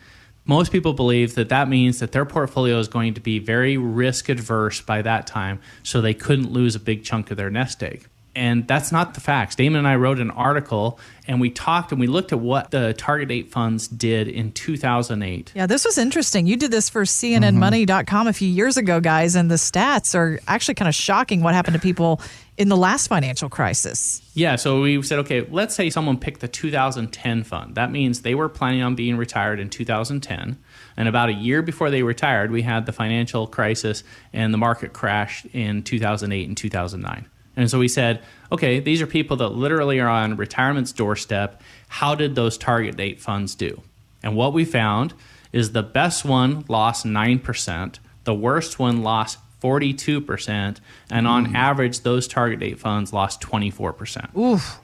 Most 0.44 0.72
people 0.72 0.92
believe 0.92 1.34
that 1.36 1.48
that 1.48 1.68
means 1.68 2.00
that 2.00 2.12
their 2.12 2.24
portfolio 2.24 2.78
is 2.78 2.88
going 2.88 3.14
to 3.14 3.20
be 3.20 3.38
very 3.38 3.76
risk 3.76 4.28
adverse 4.28 4.80
by 4.80 5.00
that 5.02 5.26
time, 5.26 5.60
so 5.82 6.00
they 6.00 6.14
couldn't 6.14 6.52
lose 6.52 6.74
a 6.74 6.80
big 6.80 7.04
chunk 7.04 7.30
of 7.30 7.36
their 7.36 7.50
nest 7.50 7.82
egg. 7.82 8.06
And 8.34 8.67
that's 8.67 8.90
not 8.90 9.14
the 9.14 9.20
facts. 9.20 9.55
Damon 9.56 9.81
and 9.81 9.88
I 9.88 9.96
wrote 9.96 10.19
an 10.19 10.31
article 10.31 10.99
and 11.29 11.40
we 11.40 11.50
talked 11.50 11.93
and 11.93 12.00
we 12.00 12.06
looked 12.06 12.32
at 12.32 12.40
what 12.40 12.70
the 12.70 12.94
target 12.94 13.29
date 13.29 13.50
funds 13.50 13.87
did 13.87 14.26
in 14.26 14.52
2008. 14.52 15.52
Yeah, 15.55 15.67
this 15.67 15.84
was 15.84 15.99
interesting. 15.99 16.46
You 16.46 16.56
did 16.56 16.70
this 16.70 16.88
for 16.88 17.02
CNNMoney.com 17.02 18.26
a 18.26 18.32
few 18.32 18.49
years 18.49 18.76
ago, 18.76 19.00
guys, 19.00 19.34
and 19.34 19.50
the 19.50 19.56
stats 19.56 20.14
are 20.14 20.40
actually 20.49 20.75
kind 20.75 20.88
of 20.88 20.94
shocking 20.94 21.43
what 21.43 21.55
happened 21.55 21.75
to 21.75 21.81
people 21.81 22.20
in 22.56 22.69
the 22.69 22.76
last 22.76 23.08
financial 23.08 23.49
crisis. 23.49 24.23
Yeah, 24.34 24.56
so 24.56 24.81
we 24.81 25.02
said, 25.02 25.19
okay, 25.20 25.46
let's 25.50 25.75
say 25.75 25.90
someone 25.90 26.19
picked 26.19 26.40
the 26.40 26.49
2010 26.49 27.44
fund. 27.44 27.75
That 27.75 27.90
means 27.90 28.23
they 28.23 28.34
were 28.34 28.49
planning 28.49 28.82
on 28.82 28.94
being 28.94 29.17
retired 29.17 29.61
in 29.61 29.69
2010. 29.69 30.58
And 30.96 31.08
about 31.08 31.29
a 31.29 31.34
year 31.34 31.62
before 31.62 31.90
they 31.90 32.02
retired, 32.02 32.50
we 32.50 32.62
had 32.62 32.87
the 32.87 32.93
financial 32.93 33.46
crisis 33.46 34.05
and 34.32 34.52
the 34.52 34.58
market 34.58 34.93
crash 34.93 35.46
in 35.52 35.82
2008 35.82 36.49
and 36.49 36.56
2009. 36.56 37.26
And 37.56 37.70
so 37.70 37.78
we 37.78 37.88
said, 37.88 38.22
okay, 38.50 38.81
these 38.81 39.02
are 39.02 39.06
people 39.06 39.37
that 39.38 39.50
literally 39.50 40.00
are 40.00 40.08
on 40.08 40.37
retirement's 40.37 40.93
doorstep. 40.93 41.62
How 41.88 42.14
did 42.14 42.34
those 42.34 42.56
target 42.56 42.96
date 42.96 43.20
funds 43.20 43.54
do? 43.54 43.82
And 44.22 44.37
what 44.37 44.52
we 44.52 44.64
found 44.64 45.14
is 45.52 45.72
the 45.72 45.82
best 45.82 46.25
one 46.25 46.64
lost 46.69 47.04
9%, 47.04 47.99
the 48.25 48.34
worst 48.34 48.78
one 48.78 49.02
lost 49.02 49.38
42%, 49.62 50.78
and 51.10 51.28
on 51.28 51.46
hmm. 51.46 51.56
average, 51.56 52.00
those 52.00 52.26
target 52.26 52.60
date 52.60 52.81
funds 52.81 53.12
lost 53.12 53.40
24%. 53.40 54.37
Oof. 54.37 54.78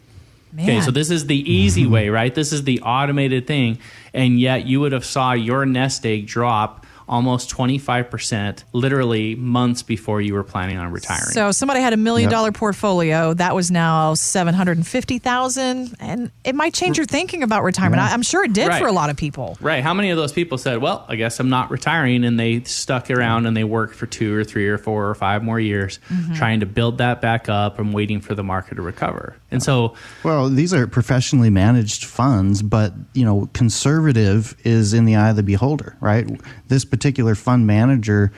Man. 0.51 0.65
Okay, 0.65 0.81
so 0.81 0.91
this 0.91 1.11
is 1.11 1.27
the 1.27 1.39
easy 1.51 1.83
mm-hmm. 1.83 1.93
way, 1.93 2.09
right? 2.09 2.35
This 2.35 2.55
is 2.55 2.65
the 2.65 2.81
automated 2.81 3.47
thing, 3.47 3.79
and 4.15 4.41
yet 4.41 4.65
you 4.65 4.81
would 4.81 4.93
have 4.93 5.05
saw 5.05 5.33
your 5.33 5.67
nest 5.67 6.07
egg 6.07 6.27
drop 6.27 6.87
almost 7.09 7.51
25% 7.51 8.65
literally 8.73 9.35
months 9.35 9.83
before 9.83 10.21
you 10.21 10.35
were 10.35 10.43
planning 10.45 10.77
on 10.77 10.91
retiring. 10.93 11.23
So 11.33 11.53
somebody 11.53 11.81
had 11.81 11.93
a 11.93 11.97
million 11.97 12.29
Yep. 12.31 12.37
dollar 12.37 12.53
portfolio 12.53 13.35
that 13.35 13.55
was 13.55 13.71
now 13.71 14.15
seven 14.15 14.55
hundred 14.55 14.77
and 14.77 14.87
fifty 14.87 15.19
thousand, 15.19 15.95
and 16.01 16.31
it 16.45 16.55
might 16.55 16.75
change 16.75 16.97
your 16.99 17.07
thinking 17.07 17.43
about 17.43 17.63
retirement. 17.63 18.03
I, 18.03 18.13
I'm 18.13 18.23
sure 18.23 18.45
it 18.45 18.53
did 18.53 18.69
Right. 18.69 18.81
for 18.81 18.87
a 18.89 18.93
lot 18.93 19.09
of 19.11 19.17
people. 19.17 19.57
Right. 19.61 19.83
How 19.83 19.95
many 19.95 20.11
of 20.11 20.17
those 20.17 20.33
people 20.33 20.59
said, 20.59 20.79
"Well, 20.79 21.05
I 21.09 21.17
guess 21.17 21.41
I'm 21.41 21.49
not 21.49 21.71
retiring," 21.71 22.25
and 22.25 22.39
they 22.39 22.63
stuck 22.65 23.11
around 23.11 23.47
and 23.47 23.57
they 23.57 23.65
worked 23.65 23.95
for 23.95 24.07
two 24.07 24.35
or 24.35 24.45
three 24.45 24.69
or 24.69 24.77
four 24.79 25.09
or 25.09 25.15
five 25.15 25.43
more 25.43 25.59
years, 25.61 26.01
mm-hmm. 26.11 26.35
trying 26.35 26.61
to 26.61 26.67
build 26.67 26.99
that 26.99 27.21
back 27.21 27.49
up 27.49 27.79
and 27.79 27.95
waiting 27.95 28.21
for 28.21 28.35
the 28.35 28.45
market 28.45 28.75
to 28.75 28.83
recover. 28.83 29.37
And 29.51 29.63
so, 29.63 29.95
Well, 30.25 30.49
these 30.51 30.75
are 30.75 30.87
professionally 30.87 31.49
managed 31.51 32.05
funds, 32.05 32.61
but 32.63 32.93
you 33.15 33.25
know, 33.25 33.49
conservative 33.55 34.57
is 34.65 34.93
in 34.93 35.05
the 35.05 35.17
eye 35.17 35.31
of 35.31 35.37
the 35.37 35.43
beholder, 35.43 35.97
right? 36.01 36.29
This 36.69 36.85
particular 36.99 37.37
fund 37.37 37.65
manager, 37.65 38.33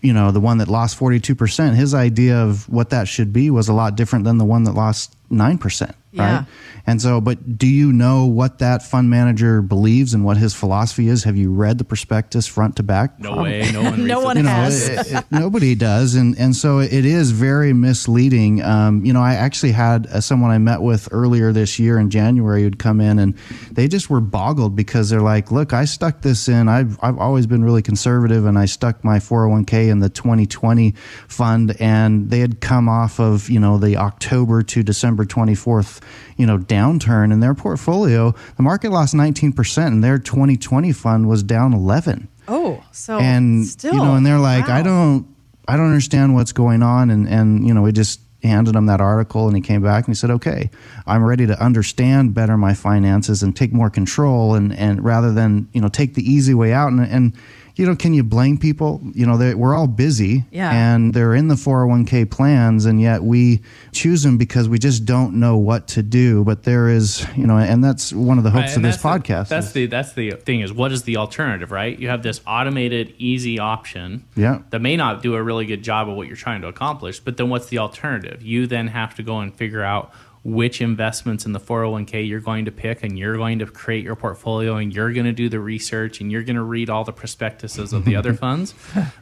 you 0.00 0.12
know, 0.12 0.32
the 0.32 0.40
one 0.40 0.58
that 0.58 0.66
lost 0.66 0.98
42%, 0.98 1.74
his 1.74 1.94
idea 1.94 2.36
of 2.38 2.68
what 2.68 2.90
that 2.90 3.06
should 3.06 3.32
be 3.32 3.50
was 3.50 3.68
a 3.68 3.72
lot 3.72 3.96
different 3.96 4.24
than 4.24 4.36
the 4.36 4.44
one 4.44 4.64
that 4.64 4.72
lost 4.72 5.14
9%, 5.30 5.94
Yeah. 6.12 6.38
right? 6.38 6.46
And 6.86 7.00
so, 7.00 7.20
but 7.20 7.56
do 7.58 7.68
you 7.68 7.92
know 7.92 8.26
what 8.26 8.58
that 8.58 8.82
fund 8.82 9.10
manager 9.10 9.62
believes 9.62 10.12
and 10.12 10.24
what 10.24 10.36
his 10.38 10.54
philosophy 10.54 11.06
is? 11.08 11.22
Have 11.24 11.36
you 11.36 11.52
read 11.52 11.78
the 11.78 11.84
prospectus 11.84 12.46
front 12.48 12.76
to 12.76 12.82
back? 12.82 13.20
no 13.20 13.42
way, 13.42 13.70
no 13.72 13.82
one. 13.82 14.06
No 14.10 14.20
one 14.20 14.36
you 14.38 14.42
know, 14.42 14.48
has. 14.50 14.88
it- 14.88 15.12
it- 15.12 15.24
nobody 15.30 15.74
does, 15.76 16.14
and 16.16 16.36
and 16.38 16.56
so 16.56 16.78
it 16.80 17.04
is 17.04 17.30
very 17.30 17.72
misleading. 17.72 18.60
Um, 18.62 19.04
you 19.04 19.12
know, 19.12 19.20
I 19.22 19.34
actually 19.34 19.70
had 19.72 20.06
uh, 20.08 20.20
someone 20.20 20.50
I 20.50 20.58
met 20.58 20.80
with 20.82 21.08
earlier 21.12 21.52
this 21.52 21.78
year 21.78 21.98
in 21.98 22.10
January 22.10 22.62
who'd 22.62 22.78
come 22.78 23.00
in, 23.00 23.18
and 23.20 23.34
they 23.70 23.86
just 23.86 24.10
were 24.10 24.20
boggled 24.20 24.74
because 24.74 25.10
they're 25.10 25.20
like, 25.22 25.52
"Look, 25.52 25.72
I 25.72 25.84
stuck 25.84 26.22
this 26.22 26.48
in. 26.48 26.68
I've 26.68 26.98
I've 27.02 27.18
always 27.18 27.46
been 27.46 27.62
really 27.62 27.82
conservative, 27.82 28.46
and 28.46 28.58
I 28.58 28.64
stuck 28.64 29.04
my 29.04 29.18
401k 29.20 29.88
in 29.90 30.00
the 30.00 30.08
2020 30.08 30.92
fund, 31.28 31.76
and 31.78 32.30
they 32.30 32.40
had 32.40 32.60
come 32.60 32.88
off 32.88 33.20
of 33.20 33.48
you 33.48 33.60
know 33.60 33.78
the 33.78 33.96
October 33.98 34.62
to 34.62 34.82
December 34.82 35.24
24th." 35.24 35.99
You 36.36 36.46
know, 36.46 36.58
downturn 36.58 37.32
in 37.32 37.40
their 37.40 37.54
portfolio. 37.54 38.34
The 38.56 38.62
market 38.62 38.90
lost 38.90 39.14
19%, 39.14 39.86
and 39.86 40.02
their 40.02 40.18
2020 40.18 40.92
fund 40.92 41.28
was 41.28 41.42
down 41.42 41.72
11 41.72 42.28
Oh, 42.50 42.82
so 42.90 43.18
and 43.18 43.64
still, 43.64 43.94
you 43.94 44.00
know 44.00 44.16
and 44.16 44.26
they're 44.26 44.38
like 44.38 44.66
wow. 44.66 44.78
i 44.78 44.82
don't 44.82 45.24
i 45.68 45.76
don't 45.76 45.86
understand 45.86 46.34
what's 46.34 46.50
going 46.50 46.82
on 46.82 47.08
and 47.10 47.28
and 47.28 47.64
you 47.64 47.72
know 47.72 47.82
we 47.82 47.92
just 47.92 48.20
handed 48.42 48.74
him 48.74 48.86
that 48.86 49.00
article 49.00 49.46
and 49.46 49.54
he 49.54 49.62
came 49.62 49.82
back 49.82 50.06
and 50.06 50.14
he 50.14 50.18
said 50.18 50.30
okay 50.30 50.68
i'm 51.06 51.22
ready 51.22 51.46
to 51.46 51.62
understand 51.62 52.34
better 52.34 52.56
my 52.56 52.74
finances 52.74 53.44
and 53.44 53.54
take 53.54 53.72
more 53.72 53.88
control 53.88 54.54
and 54.54 54.74
and 54.76 55.04
rather 55.04 55.32
than 55.32 55.68
you 55.72 55.80
know 55.80 55.88
take 55.88 56.14
the 56.14 56.28
easy 56.28 56.54
way 56.54 56.72
out 56.72 56.90
and 56.90 57.00
and 57.00 57.36
you 57.76 57.86
know 57.86 57.94
can 57.96 58.12
you 58.14 58.22
blame 58.22 58.58
people 58.58 59.00
you 59.14 59.24
know 59.26 59.36
they, 59.36 59.54
we're 59.54 59.74
all 59.74 59.86
busy 59.86 60.44
Yeah. 60.50 60.70
and 60.72 61.14
they're 61.14 61.34
in 61.34 61.48
the 61.48 61.54
401k 61.54 62.30
plans 62.30 62.84
and 62.84 63.00
yet 63.00 63.22
we 63.22 63.62
choose 63.92 64.22
them 64.22 64.36
because 64.38 64.68
we 64.68 64.78
just 64.78 65.04
don't 65.04 65.34
know 65.34 65.56
what 65.56 65.88
to 65.88 66.02
do 66.02 66.44
but 66.44 66.64
there 66.64 66.88
is 66.88 67.26
you 67.36 67.46
know 67.46 67.56
and 67.56 67.82
that's 67.82 68.12
one 68.12 68.38
of 68.38 68.44
the 68.44 68.50
hopes 68.50 68.68
Right, 68.68 68.76
of 68.76 68.82
this 68.82 68.96
that's 68.96 69.02
the- 69.02 69.08
podcast 69.08 69.48
that's 69.48 69.66
is- 69.68 69.72
the 69.72 69.86
that's 69.86 70.12
the 70.14 70.30
thing 70.32 70.60
is 70.60 70.72
what 70.72 70.92
is 70.92 71.02
the 71.04 71.16
alternative, 71.16 71.70
right? 71.70 71.98
You 71.98 72.08
have 72.08 72.22
this 72.22 72.40
automated, 72.46 73.14
easy 73.18 73.58
option 73.58 74.24
Yeah. 74.36 74.60
that 74.70 74.80
may 74.80 74.96
not 74.96 75.22
do 75.22 75.34
a 75.34 75.42
really 75.42 75.66
good 75.66 75.82
job 75.82 76.08
of 76.08 76.16
what 76.16 76.26
you're 76.26 76.36
trying 76.36 76.60
to 76.62 76.68
accomplish. 76.68 77.20
But 77.20 77.36
then 77.36 77.48
what's 77.48 77.66
the 77.68 77.78
alternative? 77.78 78.42
You 78.42 78.66
then 78.66 78.88
have 78.88 79.14
to 79.16 79.22
go 79.22 79.38
and 79.40 79.54
figure 79.54 79.82
out 79.82 80.12
which 80.42 80.80
investments 80.80 81.44
in 81.44 81.52
the 81.52 81.60
401k 81.60 82.26
you're 82.26 82.40
going 82.40 82.64
to 82.64 82.70
pick 82.72 83.02
and 83.02 83.18
you're 83.18 83.36
going 83.36 83.58
to 83.58 83.66
create 83.66 84.02
your 84.02 84.16
portfolio 84.16 84.76
and 84.76 84.94
you're 84.94 85.12
going 85.12 85.26
to 85.26 85.32
do 85.32 85.50
the 85.50 85.60
research 85.60 86.20
and 86.22 86.32
you're 86.32 86.42
going 86.42 86.56
to 86.56 86.62
read 86.62 86.88
all 86.88 87.04
the 87.04 87.12
prospectuses 87.12 87.92
of 87.92 88.06
the 88.06 88.16
other 88.16 88.32
funds. 88.44 88.74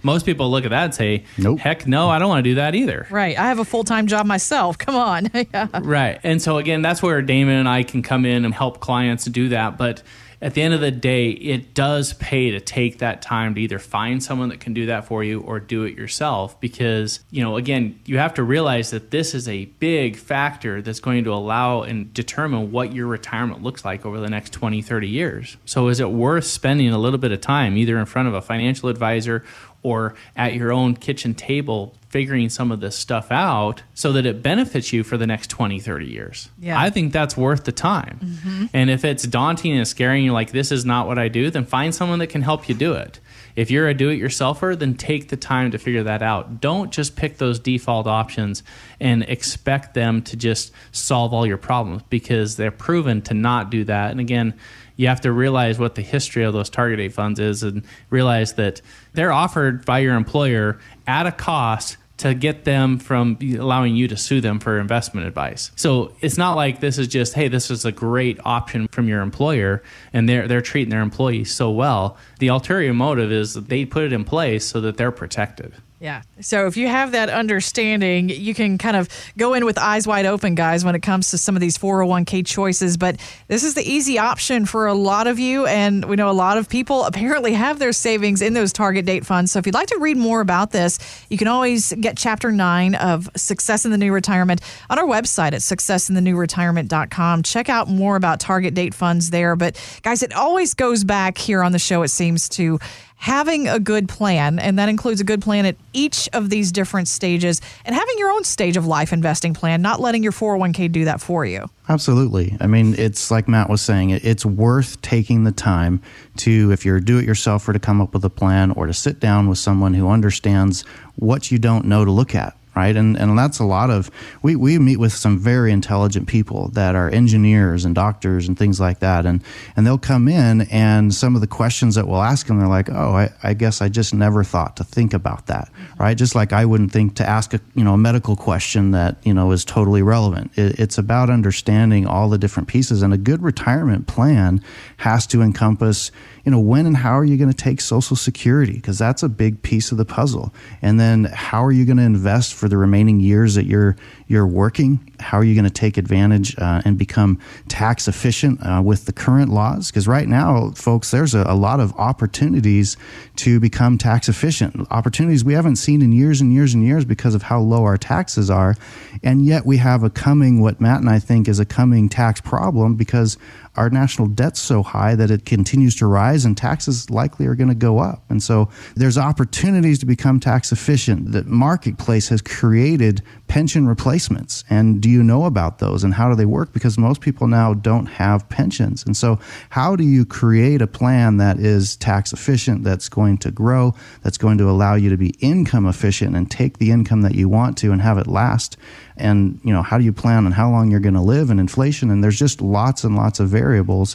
Most 0.05 0.25
people 0.25 0.49
look 0.49 0.65
at 0.65 0.71
that 0.71 0.85
and 0.85 0.95
say, 0.95 1.25
Nope. 1.37 1.59
heck 1.59 1.89
no, 1.89 2.09
I 2.09 2.21
don't 2.21 2.29
want 2.29 2.45
to 2.45 2.51
do 2.51 2.55
that 2.55 2.77
either. 2.77 3.09
right. 3.11 3.37
I 3.37 3.49
have 3.49 3.59
a 3.59 3.65
full 3.65 3.83
time 3.83 4.07
job 4.07 4.27
myself. 4.27 4.79
Come 4.79 4.95
on. 4.95 5.29
yeah. 5.35 5.67
Right. 5.83 6.21
And 6.23 6.41
so 6.41 6.59
again, 6.59 6.83
that's 6.83 7.03
where 7.03 7.21
Damon 7.21 7.57
and 7.57 7.69
I 7.69 7.83
can 7.83 8.03
come 8.03 8.25
in 8.25 8.45
and 8.45 8.55
help 8.55 8.79
clients 8.79 9.25
do 9.25 9.49
that. 9.49 9.77
But 9.77 10.03
at 10.41 10.55
the 10.55 10.63
end 10.63 10.73
of 10.73 10.81
the 10.81 10.91
day, 10.91 11.31
it 11.31 11.75
does 11.75 12.13
pay 12.15 12.51
to 12.51 12.61
take 12.61 12.99
that 12.99 13.21
time 13.23 13.55
to 13.57 13.61
either 13.61 13.79
find 13.79 14.23
someone 14.23 14.51
that 14.51 14.61
can 14.61 14.73
do 14.73 14.87
that 14.87 15.05
for 15.05 15.25
you 15.25 15.41
or 15.41 15.59
do 15.59 15.83
it 15.83 15.97
yourself 15.97 16.61
because, 16.61 17.21
you 17.31 17.43
know, 17.43 17.57
again, 17.57 17.99
you 18.05 18.19
have 18.19 18.35
to 18.35 18.45
realize 18.45 18.91
that 18.91 19.11
this 19.11 19.35
is 19.35 19.49
a 19.49 19.65
big 19.65 20.17
factor 20.17 20.81
that's 20.81 21.01
going 21.01 21.25
to 21.25 21.33
allow 21.33 21.83
and 21.83 22.15
determine 22.15 22.71
what 22.71 22.93
your 22.93 23.09
retirement 23.09 23.63
looks 23.63 23.85
like 23.85 24.07
over 24.07 24.21
the 24.21 24.31
next 24.31 24.53
20, 24.53 24.81
30 24.81 25.09
years. 25.09 25.57
So 25.65 25.89
is 25.89 25.99
it 25.99 26.11
worth 26.11 26.45
spending 26.45 26.91
a 26.91 26.99
little 26.99 27.19
bit 27.19 27.33
of 27.33 27.41
time 27.41 27.77
either 27.77 27.99
in 27.99 28.07
front 28.07 28.29
of 28.29 28.35
a 28.35 28.43
financial 28.43 28.89
advisor 28.89 29.45
or 29.89 30.15
at 30.37 30.55
your 30.55 30.73
own 30.73 30.95
kitchen 30.95 31.35
table 31.35 31.95
figuring 32.11 32.49
some 32.49 32.73
of 32.73 32.81
this 32.81 32.97
stuff 32.97 33.31
out 33.31 33.83
so 33.95 34.13
that 34.13 34.25
it 34.25 34.43
benefits 34.43 34.93
you 34.93 35.03
for 35.05 35.17
the 35.17 35.27
next 35.27 35.49
20 35.51 35.79
30 35.81 36.07
years. 36.07 36.49
Yeah. 36.59 36.81
i 36.81 36.91
think 36.91 37.13
that's 37.13 37.37
worth 37.37 37.65
the 37.65 37.73
time. 37.73 38.21
Mm-hmm. 38.23 38.65
and 38.73 38.91
if 38.91 39.05
it's 39.05 39.25
daunting 39.25 39.77
and 39.77 39.87
scary 39.87 40.17
and 40.19 40.25
you're 40.25 40.35
like 40.35 40.53
this 40.53 40.73
is 40.73 40.85
not 40.85 41.07
what 41.07 41.19
i 41.19 41.29
do 41.29 41.51
then 41.51 41.65
find 41.65 41.95
someone 41.95 42.19
that 42.21 42.29
can 42.29 42.43
help 42.43 42.69
you 42.69 42.75
do 42.75 42.93
it. 42.95 43.21
If 43.57 43.71
you're 43.73 43.89
a 43.89 43.95
do-it-yourselfer 43.95 44.79
then 44.79 44.95
take 44.95 45.29
the 45.29 45.37
time 45.37 45.71
to 45.73 45.79
figure 45.79 46.05
that 46.05 46.23
out. 46.23 46.61
Don't 46.61 46.93
just 46.93 47.17
pick 47.17 47.39
those 47.39 47.59
default 47.59 48.07
options 48.07 48.63
and 49.01 49.23
expect 49.25 49.95
them 49.95 50.23
to 50.23 50.37
just 50.37 50.73
solve 50.93 51.35
all 51.35 51.47
your 51.47 51.59
problems 51.59 52.03
because 52.09 52.57
they're 52.57 52.71
proven 52.71 53.21
to 53.23 53.35
not 53.35 53.71
do 53.71 53.85
that. 53.85 54.11
And 54.11 54.21
again 54.21 54.55
you 54.99 55.07
have 55.07 55.23
to 55.23 55.33
realize 55.33 55.79
what 55.79 55.95
the 55.95 56.03
history 56.03 56.43
of 56.43 56.53
those 56.53 56.69
target 56.69 56.99
date 56.99 57.15
funds 57.15 57.41
is 57.41 57.63
and 57.63 57.85
realize 58.11 58.55
that 58.55 58.83
they're 59.15 59.33
offered 59.33 59.87
by 59.87 60.01
your 60.01 60.17
employer 60.17 60.79
at 61.07 61.25
a 61.25 61.33
cost 61.33 61.97
to 62.19 62.35
get 62.35 62.65
them 62.65 62.99
from 62.99 63.39
allowing 63.41 63.95
you 63.95 64.09
to 64.09 64.17
sue 64.17 64.41
them 64.41 64.59
for 64.59 64.81
investment 64.81 65.25
advice. 65.25 65.71
So 65.77 66.13
it's 66.21 66.37
not 66.37 66.57
like 66.57 66.81
this 66.81 66.99
is 66.99 67.07
just, 67.07 67.35
hey, 67.35 67.47
this 67.47 67.71
is 67.71 67.85
a 67.85 67.93
great 67.93 68.41
option 68.45 68.89
from 68.89 69.07
your 69.07 69.23
employer 69.23 69.85
and 70.13 70.29
they're 70.29 70.49
they're 70.49 70.61
treating 70.61 70.91
their 70.91 71.01
employees 71.01 71.55
so 71.55 71.71
well. 71.71 72.17
The 72.41 72.49
ulterior 72.49 72.93
motive 72.93 73.31
is 73.31 73.55
that 73.55 73.69
they 73.69 73.85
put 73.85 74.03
it 74.03 74.13
in 74.13 74.25
place 74.25 74.67
so 74.67 74.81
that 74.81 74.97
they're 74.97 75.13
protected. 75.13 75.75
Yeah. 76.01 76.23
So 76.41 76.69
if 76.69 76.77
you 76.77 76.87
have 76.87 77.11
that 77.11 77.29
understanding, 77.29 78.29
you 78.29 78.55
can 78.55 78.79
kind 78.79 78.97
of 78.97 79.09
go 79.37 79.55
in 79.55 79.65
with 79.65 79.77
eyes 79.79 80.07
wide 80.07 80.27
open, 80.27 80.55
guys, 80.55 80.85
when 80.85 80.95
it 80.95 81.03
comes 81.03 81.33
to 81.33 81.39
some 81.39 81.57
of 81.57 81.61
these 81.61 81.77
401k 81.77 82.47
choices. 82.47 82.97
But 82.97 83.19
this 83.49 83.65
is 83.65 83.75
the 83.75 83.83
easy 83.83 84.17
option 84.17 84.65
for 84.65 84.87
a 84.87 84.95
lot 84.95 85.27
of 85.27 85.41
you. 85.41 85.67
And 85.67 86.05
we 86.05 86.15
know 86.15 86.31
a 86.31 86.33
lot 86.33 86.57
of 86.57 86.69
people 86.69 87.03
apparently 87.03 87.53
have 87.55 87.81
their 87.81 87.93
savings 87.93 88.43
in 88.43 88.55
those 88.55 88.73
target 88.73 89.07
date 89.07 89.27
funds. 89.27 89.51
So 89.51 89.59
if 89.59 89.67
you'd 89.67 89.75
like 89.75 89.89
to 89.89 89.99
read 89.99 90.17
more 90.17 90.41
about 90.41 90.71
this, 90.71 91.01
you 91.31 91.37
can 91.37 91.49
always 91.49 91.93
get 91.95 92.17
chapter 92.17 92.53
nine 92.53 92.95
of 92.95 93.29
Success 93.35 93.85
in 93.85 93.91
the 93.91 93.99
New 93.99 94.13
Retirement 94.13 94.61
on 94.89 95.01
our 95.01 95.07
website 95.07 95.53
at 95.53 95.63
successinthenewretirement.com. 95.63 97.43
Check 97.43 97.69
out 97.69 97.89
more 97.89 98.15
about 98.15 98.39
target 98.39 98.73
date 98.75 98.95
funds 98.95 99.31
there. 99.31 99.57
But 99.57 99.77
guys, 100.03 100.23
it 100.23 100.33
always 100.33 100.75
goes 100.75 101.03
back 101.03 101.39
here 101.39 101.65
on 101.65 101.73
the 101.73 101.81
show, 101.81 102.05
it 102.05 102.09
seems, 102.09 102.49
to 102.51 102.79
having 103.19 103.69
a 103.69 103.79
good 103.79 104.09
plan, 104.09 104.59
and 104.59 104.79
that 104.79 104.89
includes 104.89 105.21
a 105.21 105.25
good 105.25 105.43
plan 105.43 105.67
at 105.67 105.77
each 105.93 106.29
of 106.33 106.51
these 106.51 106.73
different 106.73 107.09
stages, 107.09 107.61
and 107.85 107.95
having 107.95 108.19
your 108.19 108.31
own 108.31 108.45
stage 108.45 108.77
of 108.77 108.87
life 108.87 109.13
investing 109.13 109.53
plan, 109.53 109.83
not 109.83 110.01
letting 110.01 110.23
your 110.23 110.33
401k 110.33 110.91
do 110.91 111.05
that 111.05 111.21
for 111.21 111.45
you. 111.45 111.69
Absolutely. 111.89 112.57
I 112.61 112.67
mean, 112.69 112.95
it's 112.97 113.31
like 113.31 113.49
Matt 113.49 113.69
was 113.69 113.83
saying, 113.83 114.11
it's 114.11 114.47
worth 114.47 115.03
taking 115.03 115.45
the 115.45 115.53
time 115.53 116.01
to, 116.39 116.71
if 116.71 116.85
you're 116.85 116.97
a 116.99 117.05
do 117.05 117.19
it 117.19 117.27
yourselfer, 117.27 117.73
to 117.73 117.79
come 117.79 118.01
up 118.01 118.15
with 118.15 118.25
a 118.25 118.31
plan 118.31 118.71
or 118.71 118.87
to 118.87 118.95
sit 118.95 119.19
down 119.19 119.49
with 119.49 119.59
someone 119.59 119.95
who 119.95 120.09
understands 120.09 120.83
what 121.17 121.51
you 121.51 121.59
don't 121.59 121.85
know 121.87 122.05
to 122.05 122.11
look 122.13 122.35
at 122.35 122.57
right? 122.79 122.97
And 122.97 123.19
and 123.19 123.37
that's 123.37 123.59
a 123.59 123.65
lot 123.65 123.91
of 123.91 124.09
we 124.41 124.55
we 124.55 124.79
meet 124.79 124.99
with 124.99 125.13
some 125.13 125.37
very 125.37 125.73
intelligent 125.73 126.29
people 126.29 126.69
that 126.75 126.95
are 126.95 127.11
engineers 127.11 127.85
and 127.85 127.93
doctors 127.93 128.47
and 128.47 128.57
things 128.57 128.79
like 128.79 129.01
that, 129.01 129.27
and 129.27 129.43
and 129.75 129.85
they'll 129.85 129.99
come 129.99 130.29
in 130.29 130.61
and 130.71 131.13
some 131.13 131.35
of 131.35 131.41
the 131.41 131.49
questions 131.49 131.97
that 131.97 132.07
we'll 132.07 132.23
ask 132.23 132.47
them, 132.47 132.61
they're 132.61 132.69
like, 132.69 132.89
oh, 132.89 133.15
I, 133.17 133.31
I 133.43 133.55
guess 133.55 133.83
I 133.83 133.89
just 133.89 134.15
never 134.15 134.45
thought 134.45 134.77
to 134.77 134.85
think 134.85 135.13
about 135.13 135.47
that, 135.47 135.69
right? 135.99 136.17
Just 136.17 136.37
like 136.37 136.53
I 136.53 136.65
wouldn't 136.65 136.93
think 136.93 137.17
to 137.17 137.29
ask 137.29 137.53
a 137.53 137.61
you 137.75 137.83
know 137.83 137.95
a 137.95 137.99
medical 137.99 138.37
question 138.37 138.93
that 138.93 139.17
you 139.25 139.35
know 139.35 139.51
is 139.51 139.65
totally 139.65 140.03
relevant. 140.03 140.53
It, 140.55 140.79
it's 140.79 140.99
about 140.99 141.31
understanding 141.31 142.07
all 142.07 142.29
the 142.29 142.39
different 142.39 142.69
pieces, 142.69 143.03
and 143.03 143.13
a 143.13 143.19
good 143.19 143.43
retirement 143.43 144.07
plan 144.07 144.63
has 144.99 145.27
to 145.29 145.43
encompass 145.43 146.13
you 146.49 146.53
know, 146.53 146.61
when 146.61 146.87
and 146.87 146.97
how 146.97 147.19
are 147.19 147.27
you 147.27 147.37
going 147.37 147.51
to 147.51 147.55
take 147.55 147.79
Social 147.79 148.17
Security? 148.17 148.73
Because 148.73 148.97
that's 148.97 149.23
a 149.23 149.29
big 149.29 149.61
piece 149.61 149.93
of 149.93 149.99
the 149.99 150.07
puzzle. 150.07 150.55
And 150.81 150.99
then 150.99 151.25
how 151.25 151.63
are 151.63 151.71
you 151.71 151.85
going 151.85 151.99
to 151.99 152.03
invest 152.03 152.55
for 152.69 152.71
the 152.71 152.77
remaining 152.77 153.19
years 153.19 153.55
that 153.55 153.65
you're 153.65 153.97
you're 154.27 154.47
working? 154.47 155.01
How 155.21 155.39
are 155.39 155.45
you 155.45 155.55
going 155.55 155.65
to 155.65 155.71
take 155.71 155.97
advantage 155.97 156.57
uh, 156.59 156.83
and 156.85 156.99
become 156.99 157.39
tax 157.69 158.09
efficient 158.09 158.61
uh, 158.63 158.83
with 158.85 159.07
the 159.07 159.13
current 159.13 159.51
laws? 159.51 159.91
Because 159.91 160.07
right 160.07 160.29
now, 160.29 160.71
folks, 160.75 161.11
there's 161.11 161.35
a, 161.35 161.43
a, 161.47 161.55
lot 161.55 161.81
of 161.81 161.93
opportunities 161.95 162.97
to 163.37 163.61
become 163.61 163.99
tax 163.99 164.29
efficient. 164.29 164.87
Opportunities 164.91 165.45
we 165.45 165.55
haven't 165.55 165.77
seen 165.77 166.03
in 166.03 166.13
years 166.13 166.41
and 166.41 166.53
years 166.53 166.75
and 166.75 166.85
years 166.85 167.05
because 167.05 167.35
of 167.35 167.43
how 167.43 167.61
low 167.61 167.85
our 167.85 167.97
taxes 167.99 168.49
are. 168.49 168.77
And 169.23 169.45
yet 169.45 169.67
we 169.67 169.79
have 169.79 170.03
a 170.03 170.11
coming, 170.11 170.61
what 170.61 170.81
Matt 170.81 171.01
and 171.01 171.11
I 171.11 171.19
think 171.19 171.49
is 171.49 171.59
a 171.59 171.65
coming 171.65 172.09
tax 172.09 172.41
problem 172.41 172.95
because 172.95 173.37
our 173.79 173.89
national 173.89 174.27
debt's 174.27 174.61
so 174.61 174.83
high 174.83 175.15
that 175.15 175.31
it 175.31 175.45
continues 175.45 175.95
to 175.97 176.07
rise 176.07 176.45
and 176.45 176.57
taxes 176.57 177.11
likely 177.11 177.47
are 177.47 177.55
going 177.55 177.69
to 177.69 177.77
go 177.77 178.01
up. 178.01 178.25
And 178.29 178.43
so 178.43 178.69
there's 178.97 179.17
opportunities 179.17 180.01
to 180.01 180.07
become 180.07 180.41
tax 180.41 180.73
efficient. 180.73 181.31
The 181.31 181.45
marketplace 181.45 182.29
has 182.29 182.43
created 182.43 183.23
pension 183.47 183.87
replacements. 183.87 184.65
And 184.69 185.01
do 185.09 185.13
you 185.15 185.23
know 185.23 185.47
about 185.47 185.79
those 185.79 186.05
and 186.05 186.13
how 186.13 186.29
do 186.29 186.35
they 186.35 186.45
work? 186.45 186.71
Because 186.75 186.99
most 186.99 187.23
people 187.23 187.47
now 187.47 187.73
don't 187.73 188.05
have 188.05 188.47
pensions. 188.51 189.03
And 189.07 189.17
so, 189.17 189.39
how 189.71 189.97
do 189.97 190.05
you 190.05 190.27
create 190.27 190.83
a 190.83 190.87
plan 190.87 191.39
that 191.39 191.59
is 191.59 191.97
tax 191.97 192.35
efficient, 192.35 192.85
that's 192.85 193.09
going 193.09 193.39
to 193.39 193.51
grow, 193.51 193.95
that's 194.23 194.37
going 194.37 194.59
to 194.59 194.69
allow 194.69 194.97
you 194.97 195.09
to 195.09 195.17
be 195.17 195.31
income 195.41 195.87
efficient 195.87 196.37
and 196.37 196.51
take 196.51 196.77
the 196.77 196.91
income 196.91 197.23
that 197.23 197.35
you 197.35 197.49
want 197.49 197.79
to 197.79 197.91
and 197.91 198.03
have 198.03 198.19
it 198.19 198.27
last? 198.27 198.77
And, 199.17 199.59
you 199.65 199.73
know, 199.73 199.83
how 199.83 199.97
do 199.97 200.05
you 200.05 200.13
plan 200.13 200.45
on 200.45 200.53
how 200.53 200.71
long 200.71 200.91
you're 200.91 201.01
going 201.01 201.15
to 201.15 201.23
live 201.23 201.49
and 201.49 201.59
inflation? 201.59 202.11
And 202.11 202.23
there's 202.23 202.39
just 202.39 202.61
lots 202.61 203.03
and 203.03 203.17
lots 203.17 203.41
of 203.41 203.49
variables 203.49 204.15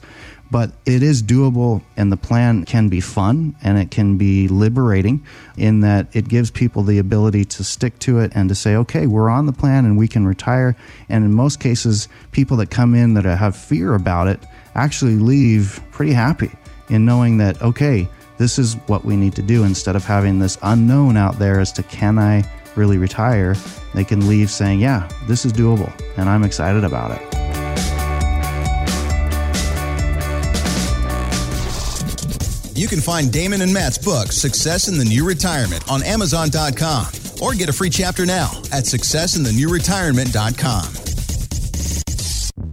but 0.53 0.71
it 0.85 1.01
is 1.01 1.23
doable 1.23 1.81
and 1.97 2.11
the 2.11 2.17
plan 2.17 2.63
can 2.63 2.87
be 2.87 3.01
fun 3.01 3.55
and 3.63 3.79
it 3.79 3.89
can 3.89 4.19
be 4.19 4.47
liberating 4.47 5.25
in 5.57 5.79
that 5.79 6.05
it 6.15 6.29
gives 6.29 6.51
people 6.51 6.83
the 6.83 6.99
ability 6.99 7.43
to 7.43 7.63
stick 7.63 7.97
to 7.97 8.19
it 8.19 8.31
and 8.35 8.49
to 8.49 8.53
say 8.53 8.75
okay 8.75 9.07
we're 9.07 9.31
on 9.31 9.47
the 9.47 9.51
plan 9.51 9.83
and 9.83 9.97
we 9.97 10.07
can 10.07 10.27
retire. 10.27 10.75
And 11.09 11.25
in 11.25 11.33
most 11.33 11.59
cases 11.59 12.07
people 12.31 12.55
that 12.57 12.69
come 12.69 12.93
in 12.93 13.15
that 13.15 13.25
have 13.25 13.57
fear 13.57 13.95
about 13.95 14.27
it 14.27 14.45
actually 14.75 15.15
leave 15.15 15.81
pretty 15.89 16.13
happy 16.13 16.51
in 16.87 17.03
knowing 17.03 17.37
that 17.37 17.59
okay 17.63 18.07
this 18.37 18.59
is 18.59 18.75
what 18.85 19.03
we 19.03 19.15
need 19.15 19.33
to 19.35 19.41
do. 19.41 19.63
Instead 19.63 19.95
of 19.95 20.05
having 20.05 20.37
this 20.37 20.59
unknown 20.61 21.17
out 21.17 21.39
there 21.39 21.59
as 21.59 21.71
to 21.73 21.83
can 21.83 22.19
i 22.19 22.43
really 22.75 22.99
retire? 22.99 23.55
They 23.95 24.03
can 24.03 24.27
leave 24.27 24.51
saying 24.51 24.81
yeah 24.81 25.09
this 25.27 25.45
is 25.45 25.53
doable 25.53 25.91
and 26.17 26.29
i'm 26.29 26.43
excited 26.43 26.83
about 26.83 27.19
it 27.19 27.32
You 32.75 32.87
can 32.87 33.01
find 33.01 33.31
Damon 33.31 33.61
and 33.61 33.71
Matt's 33.71 33.99
book, 33.99 34.31
Success 34.31 34.87
in 34.87 34.97
the 34.97 35.05
New 35.05 35.23
Retirement, 35.25 35.83
on 35.89 36.01
Amazon.com 36.03 37.05
or 37.41 37.53
get 37.53 37.69
a 37.69 37.73
free 37.73 37.89
chapter 37.89 38.25
now 38.25 38.51
at 38.71 38.85
successinthenewretirement.com. 38.85 41.02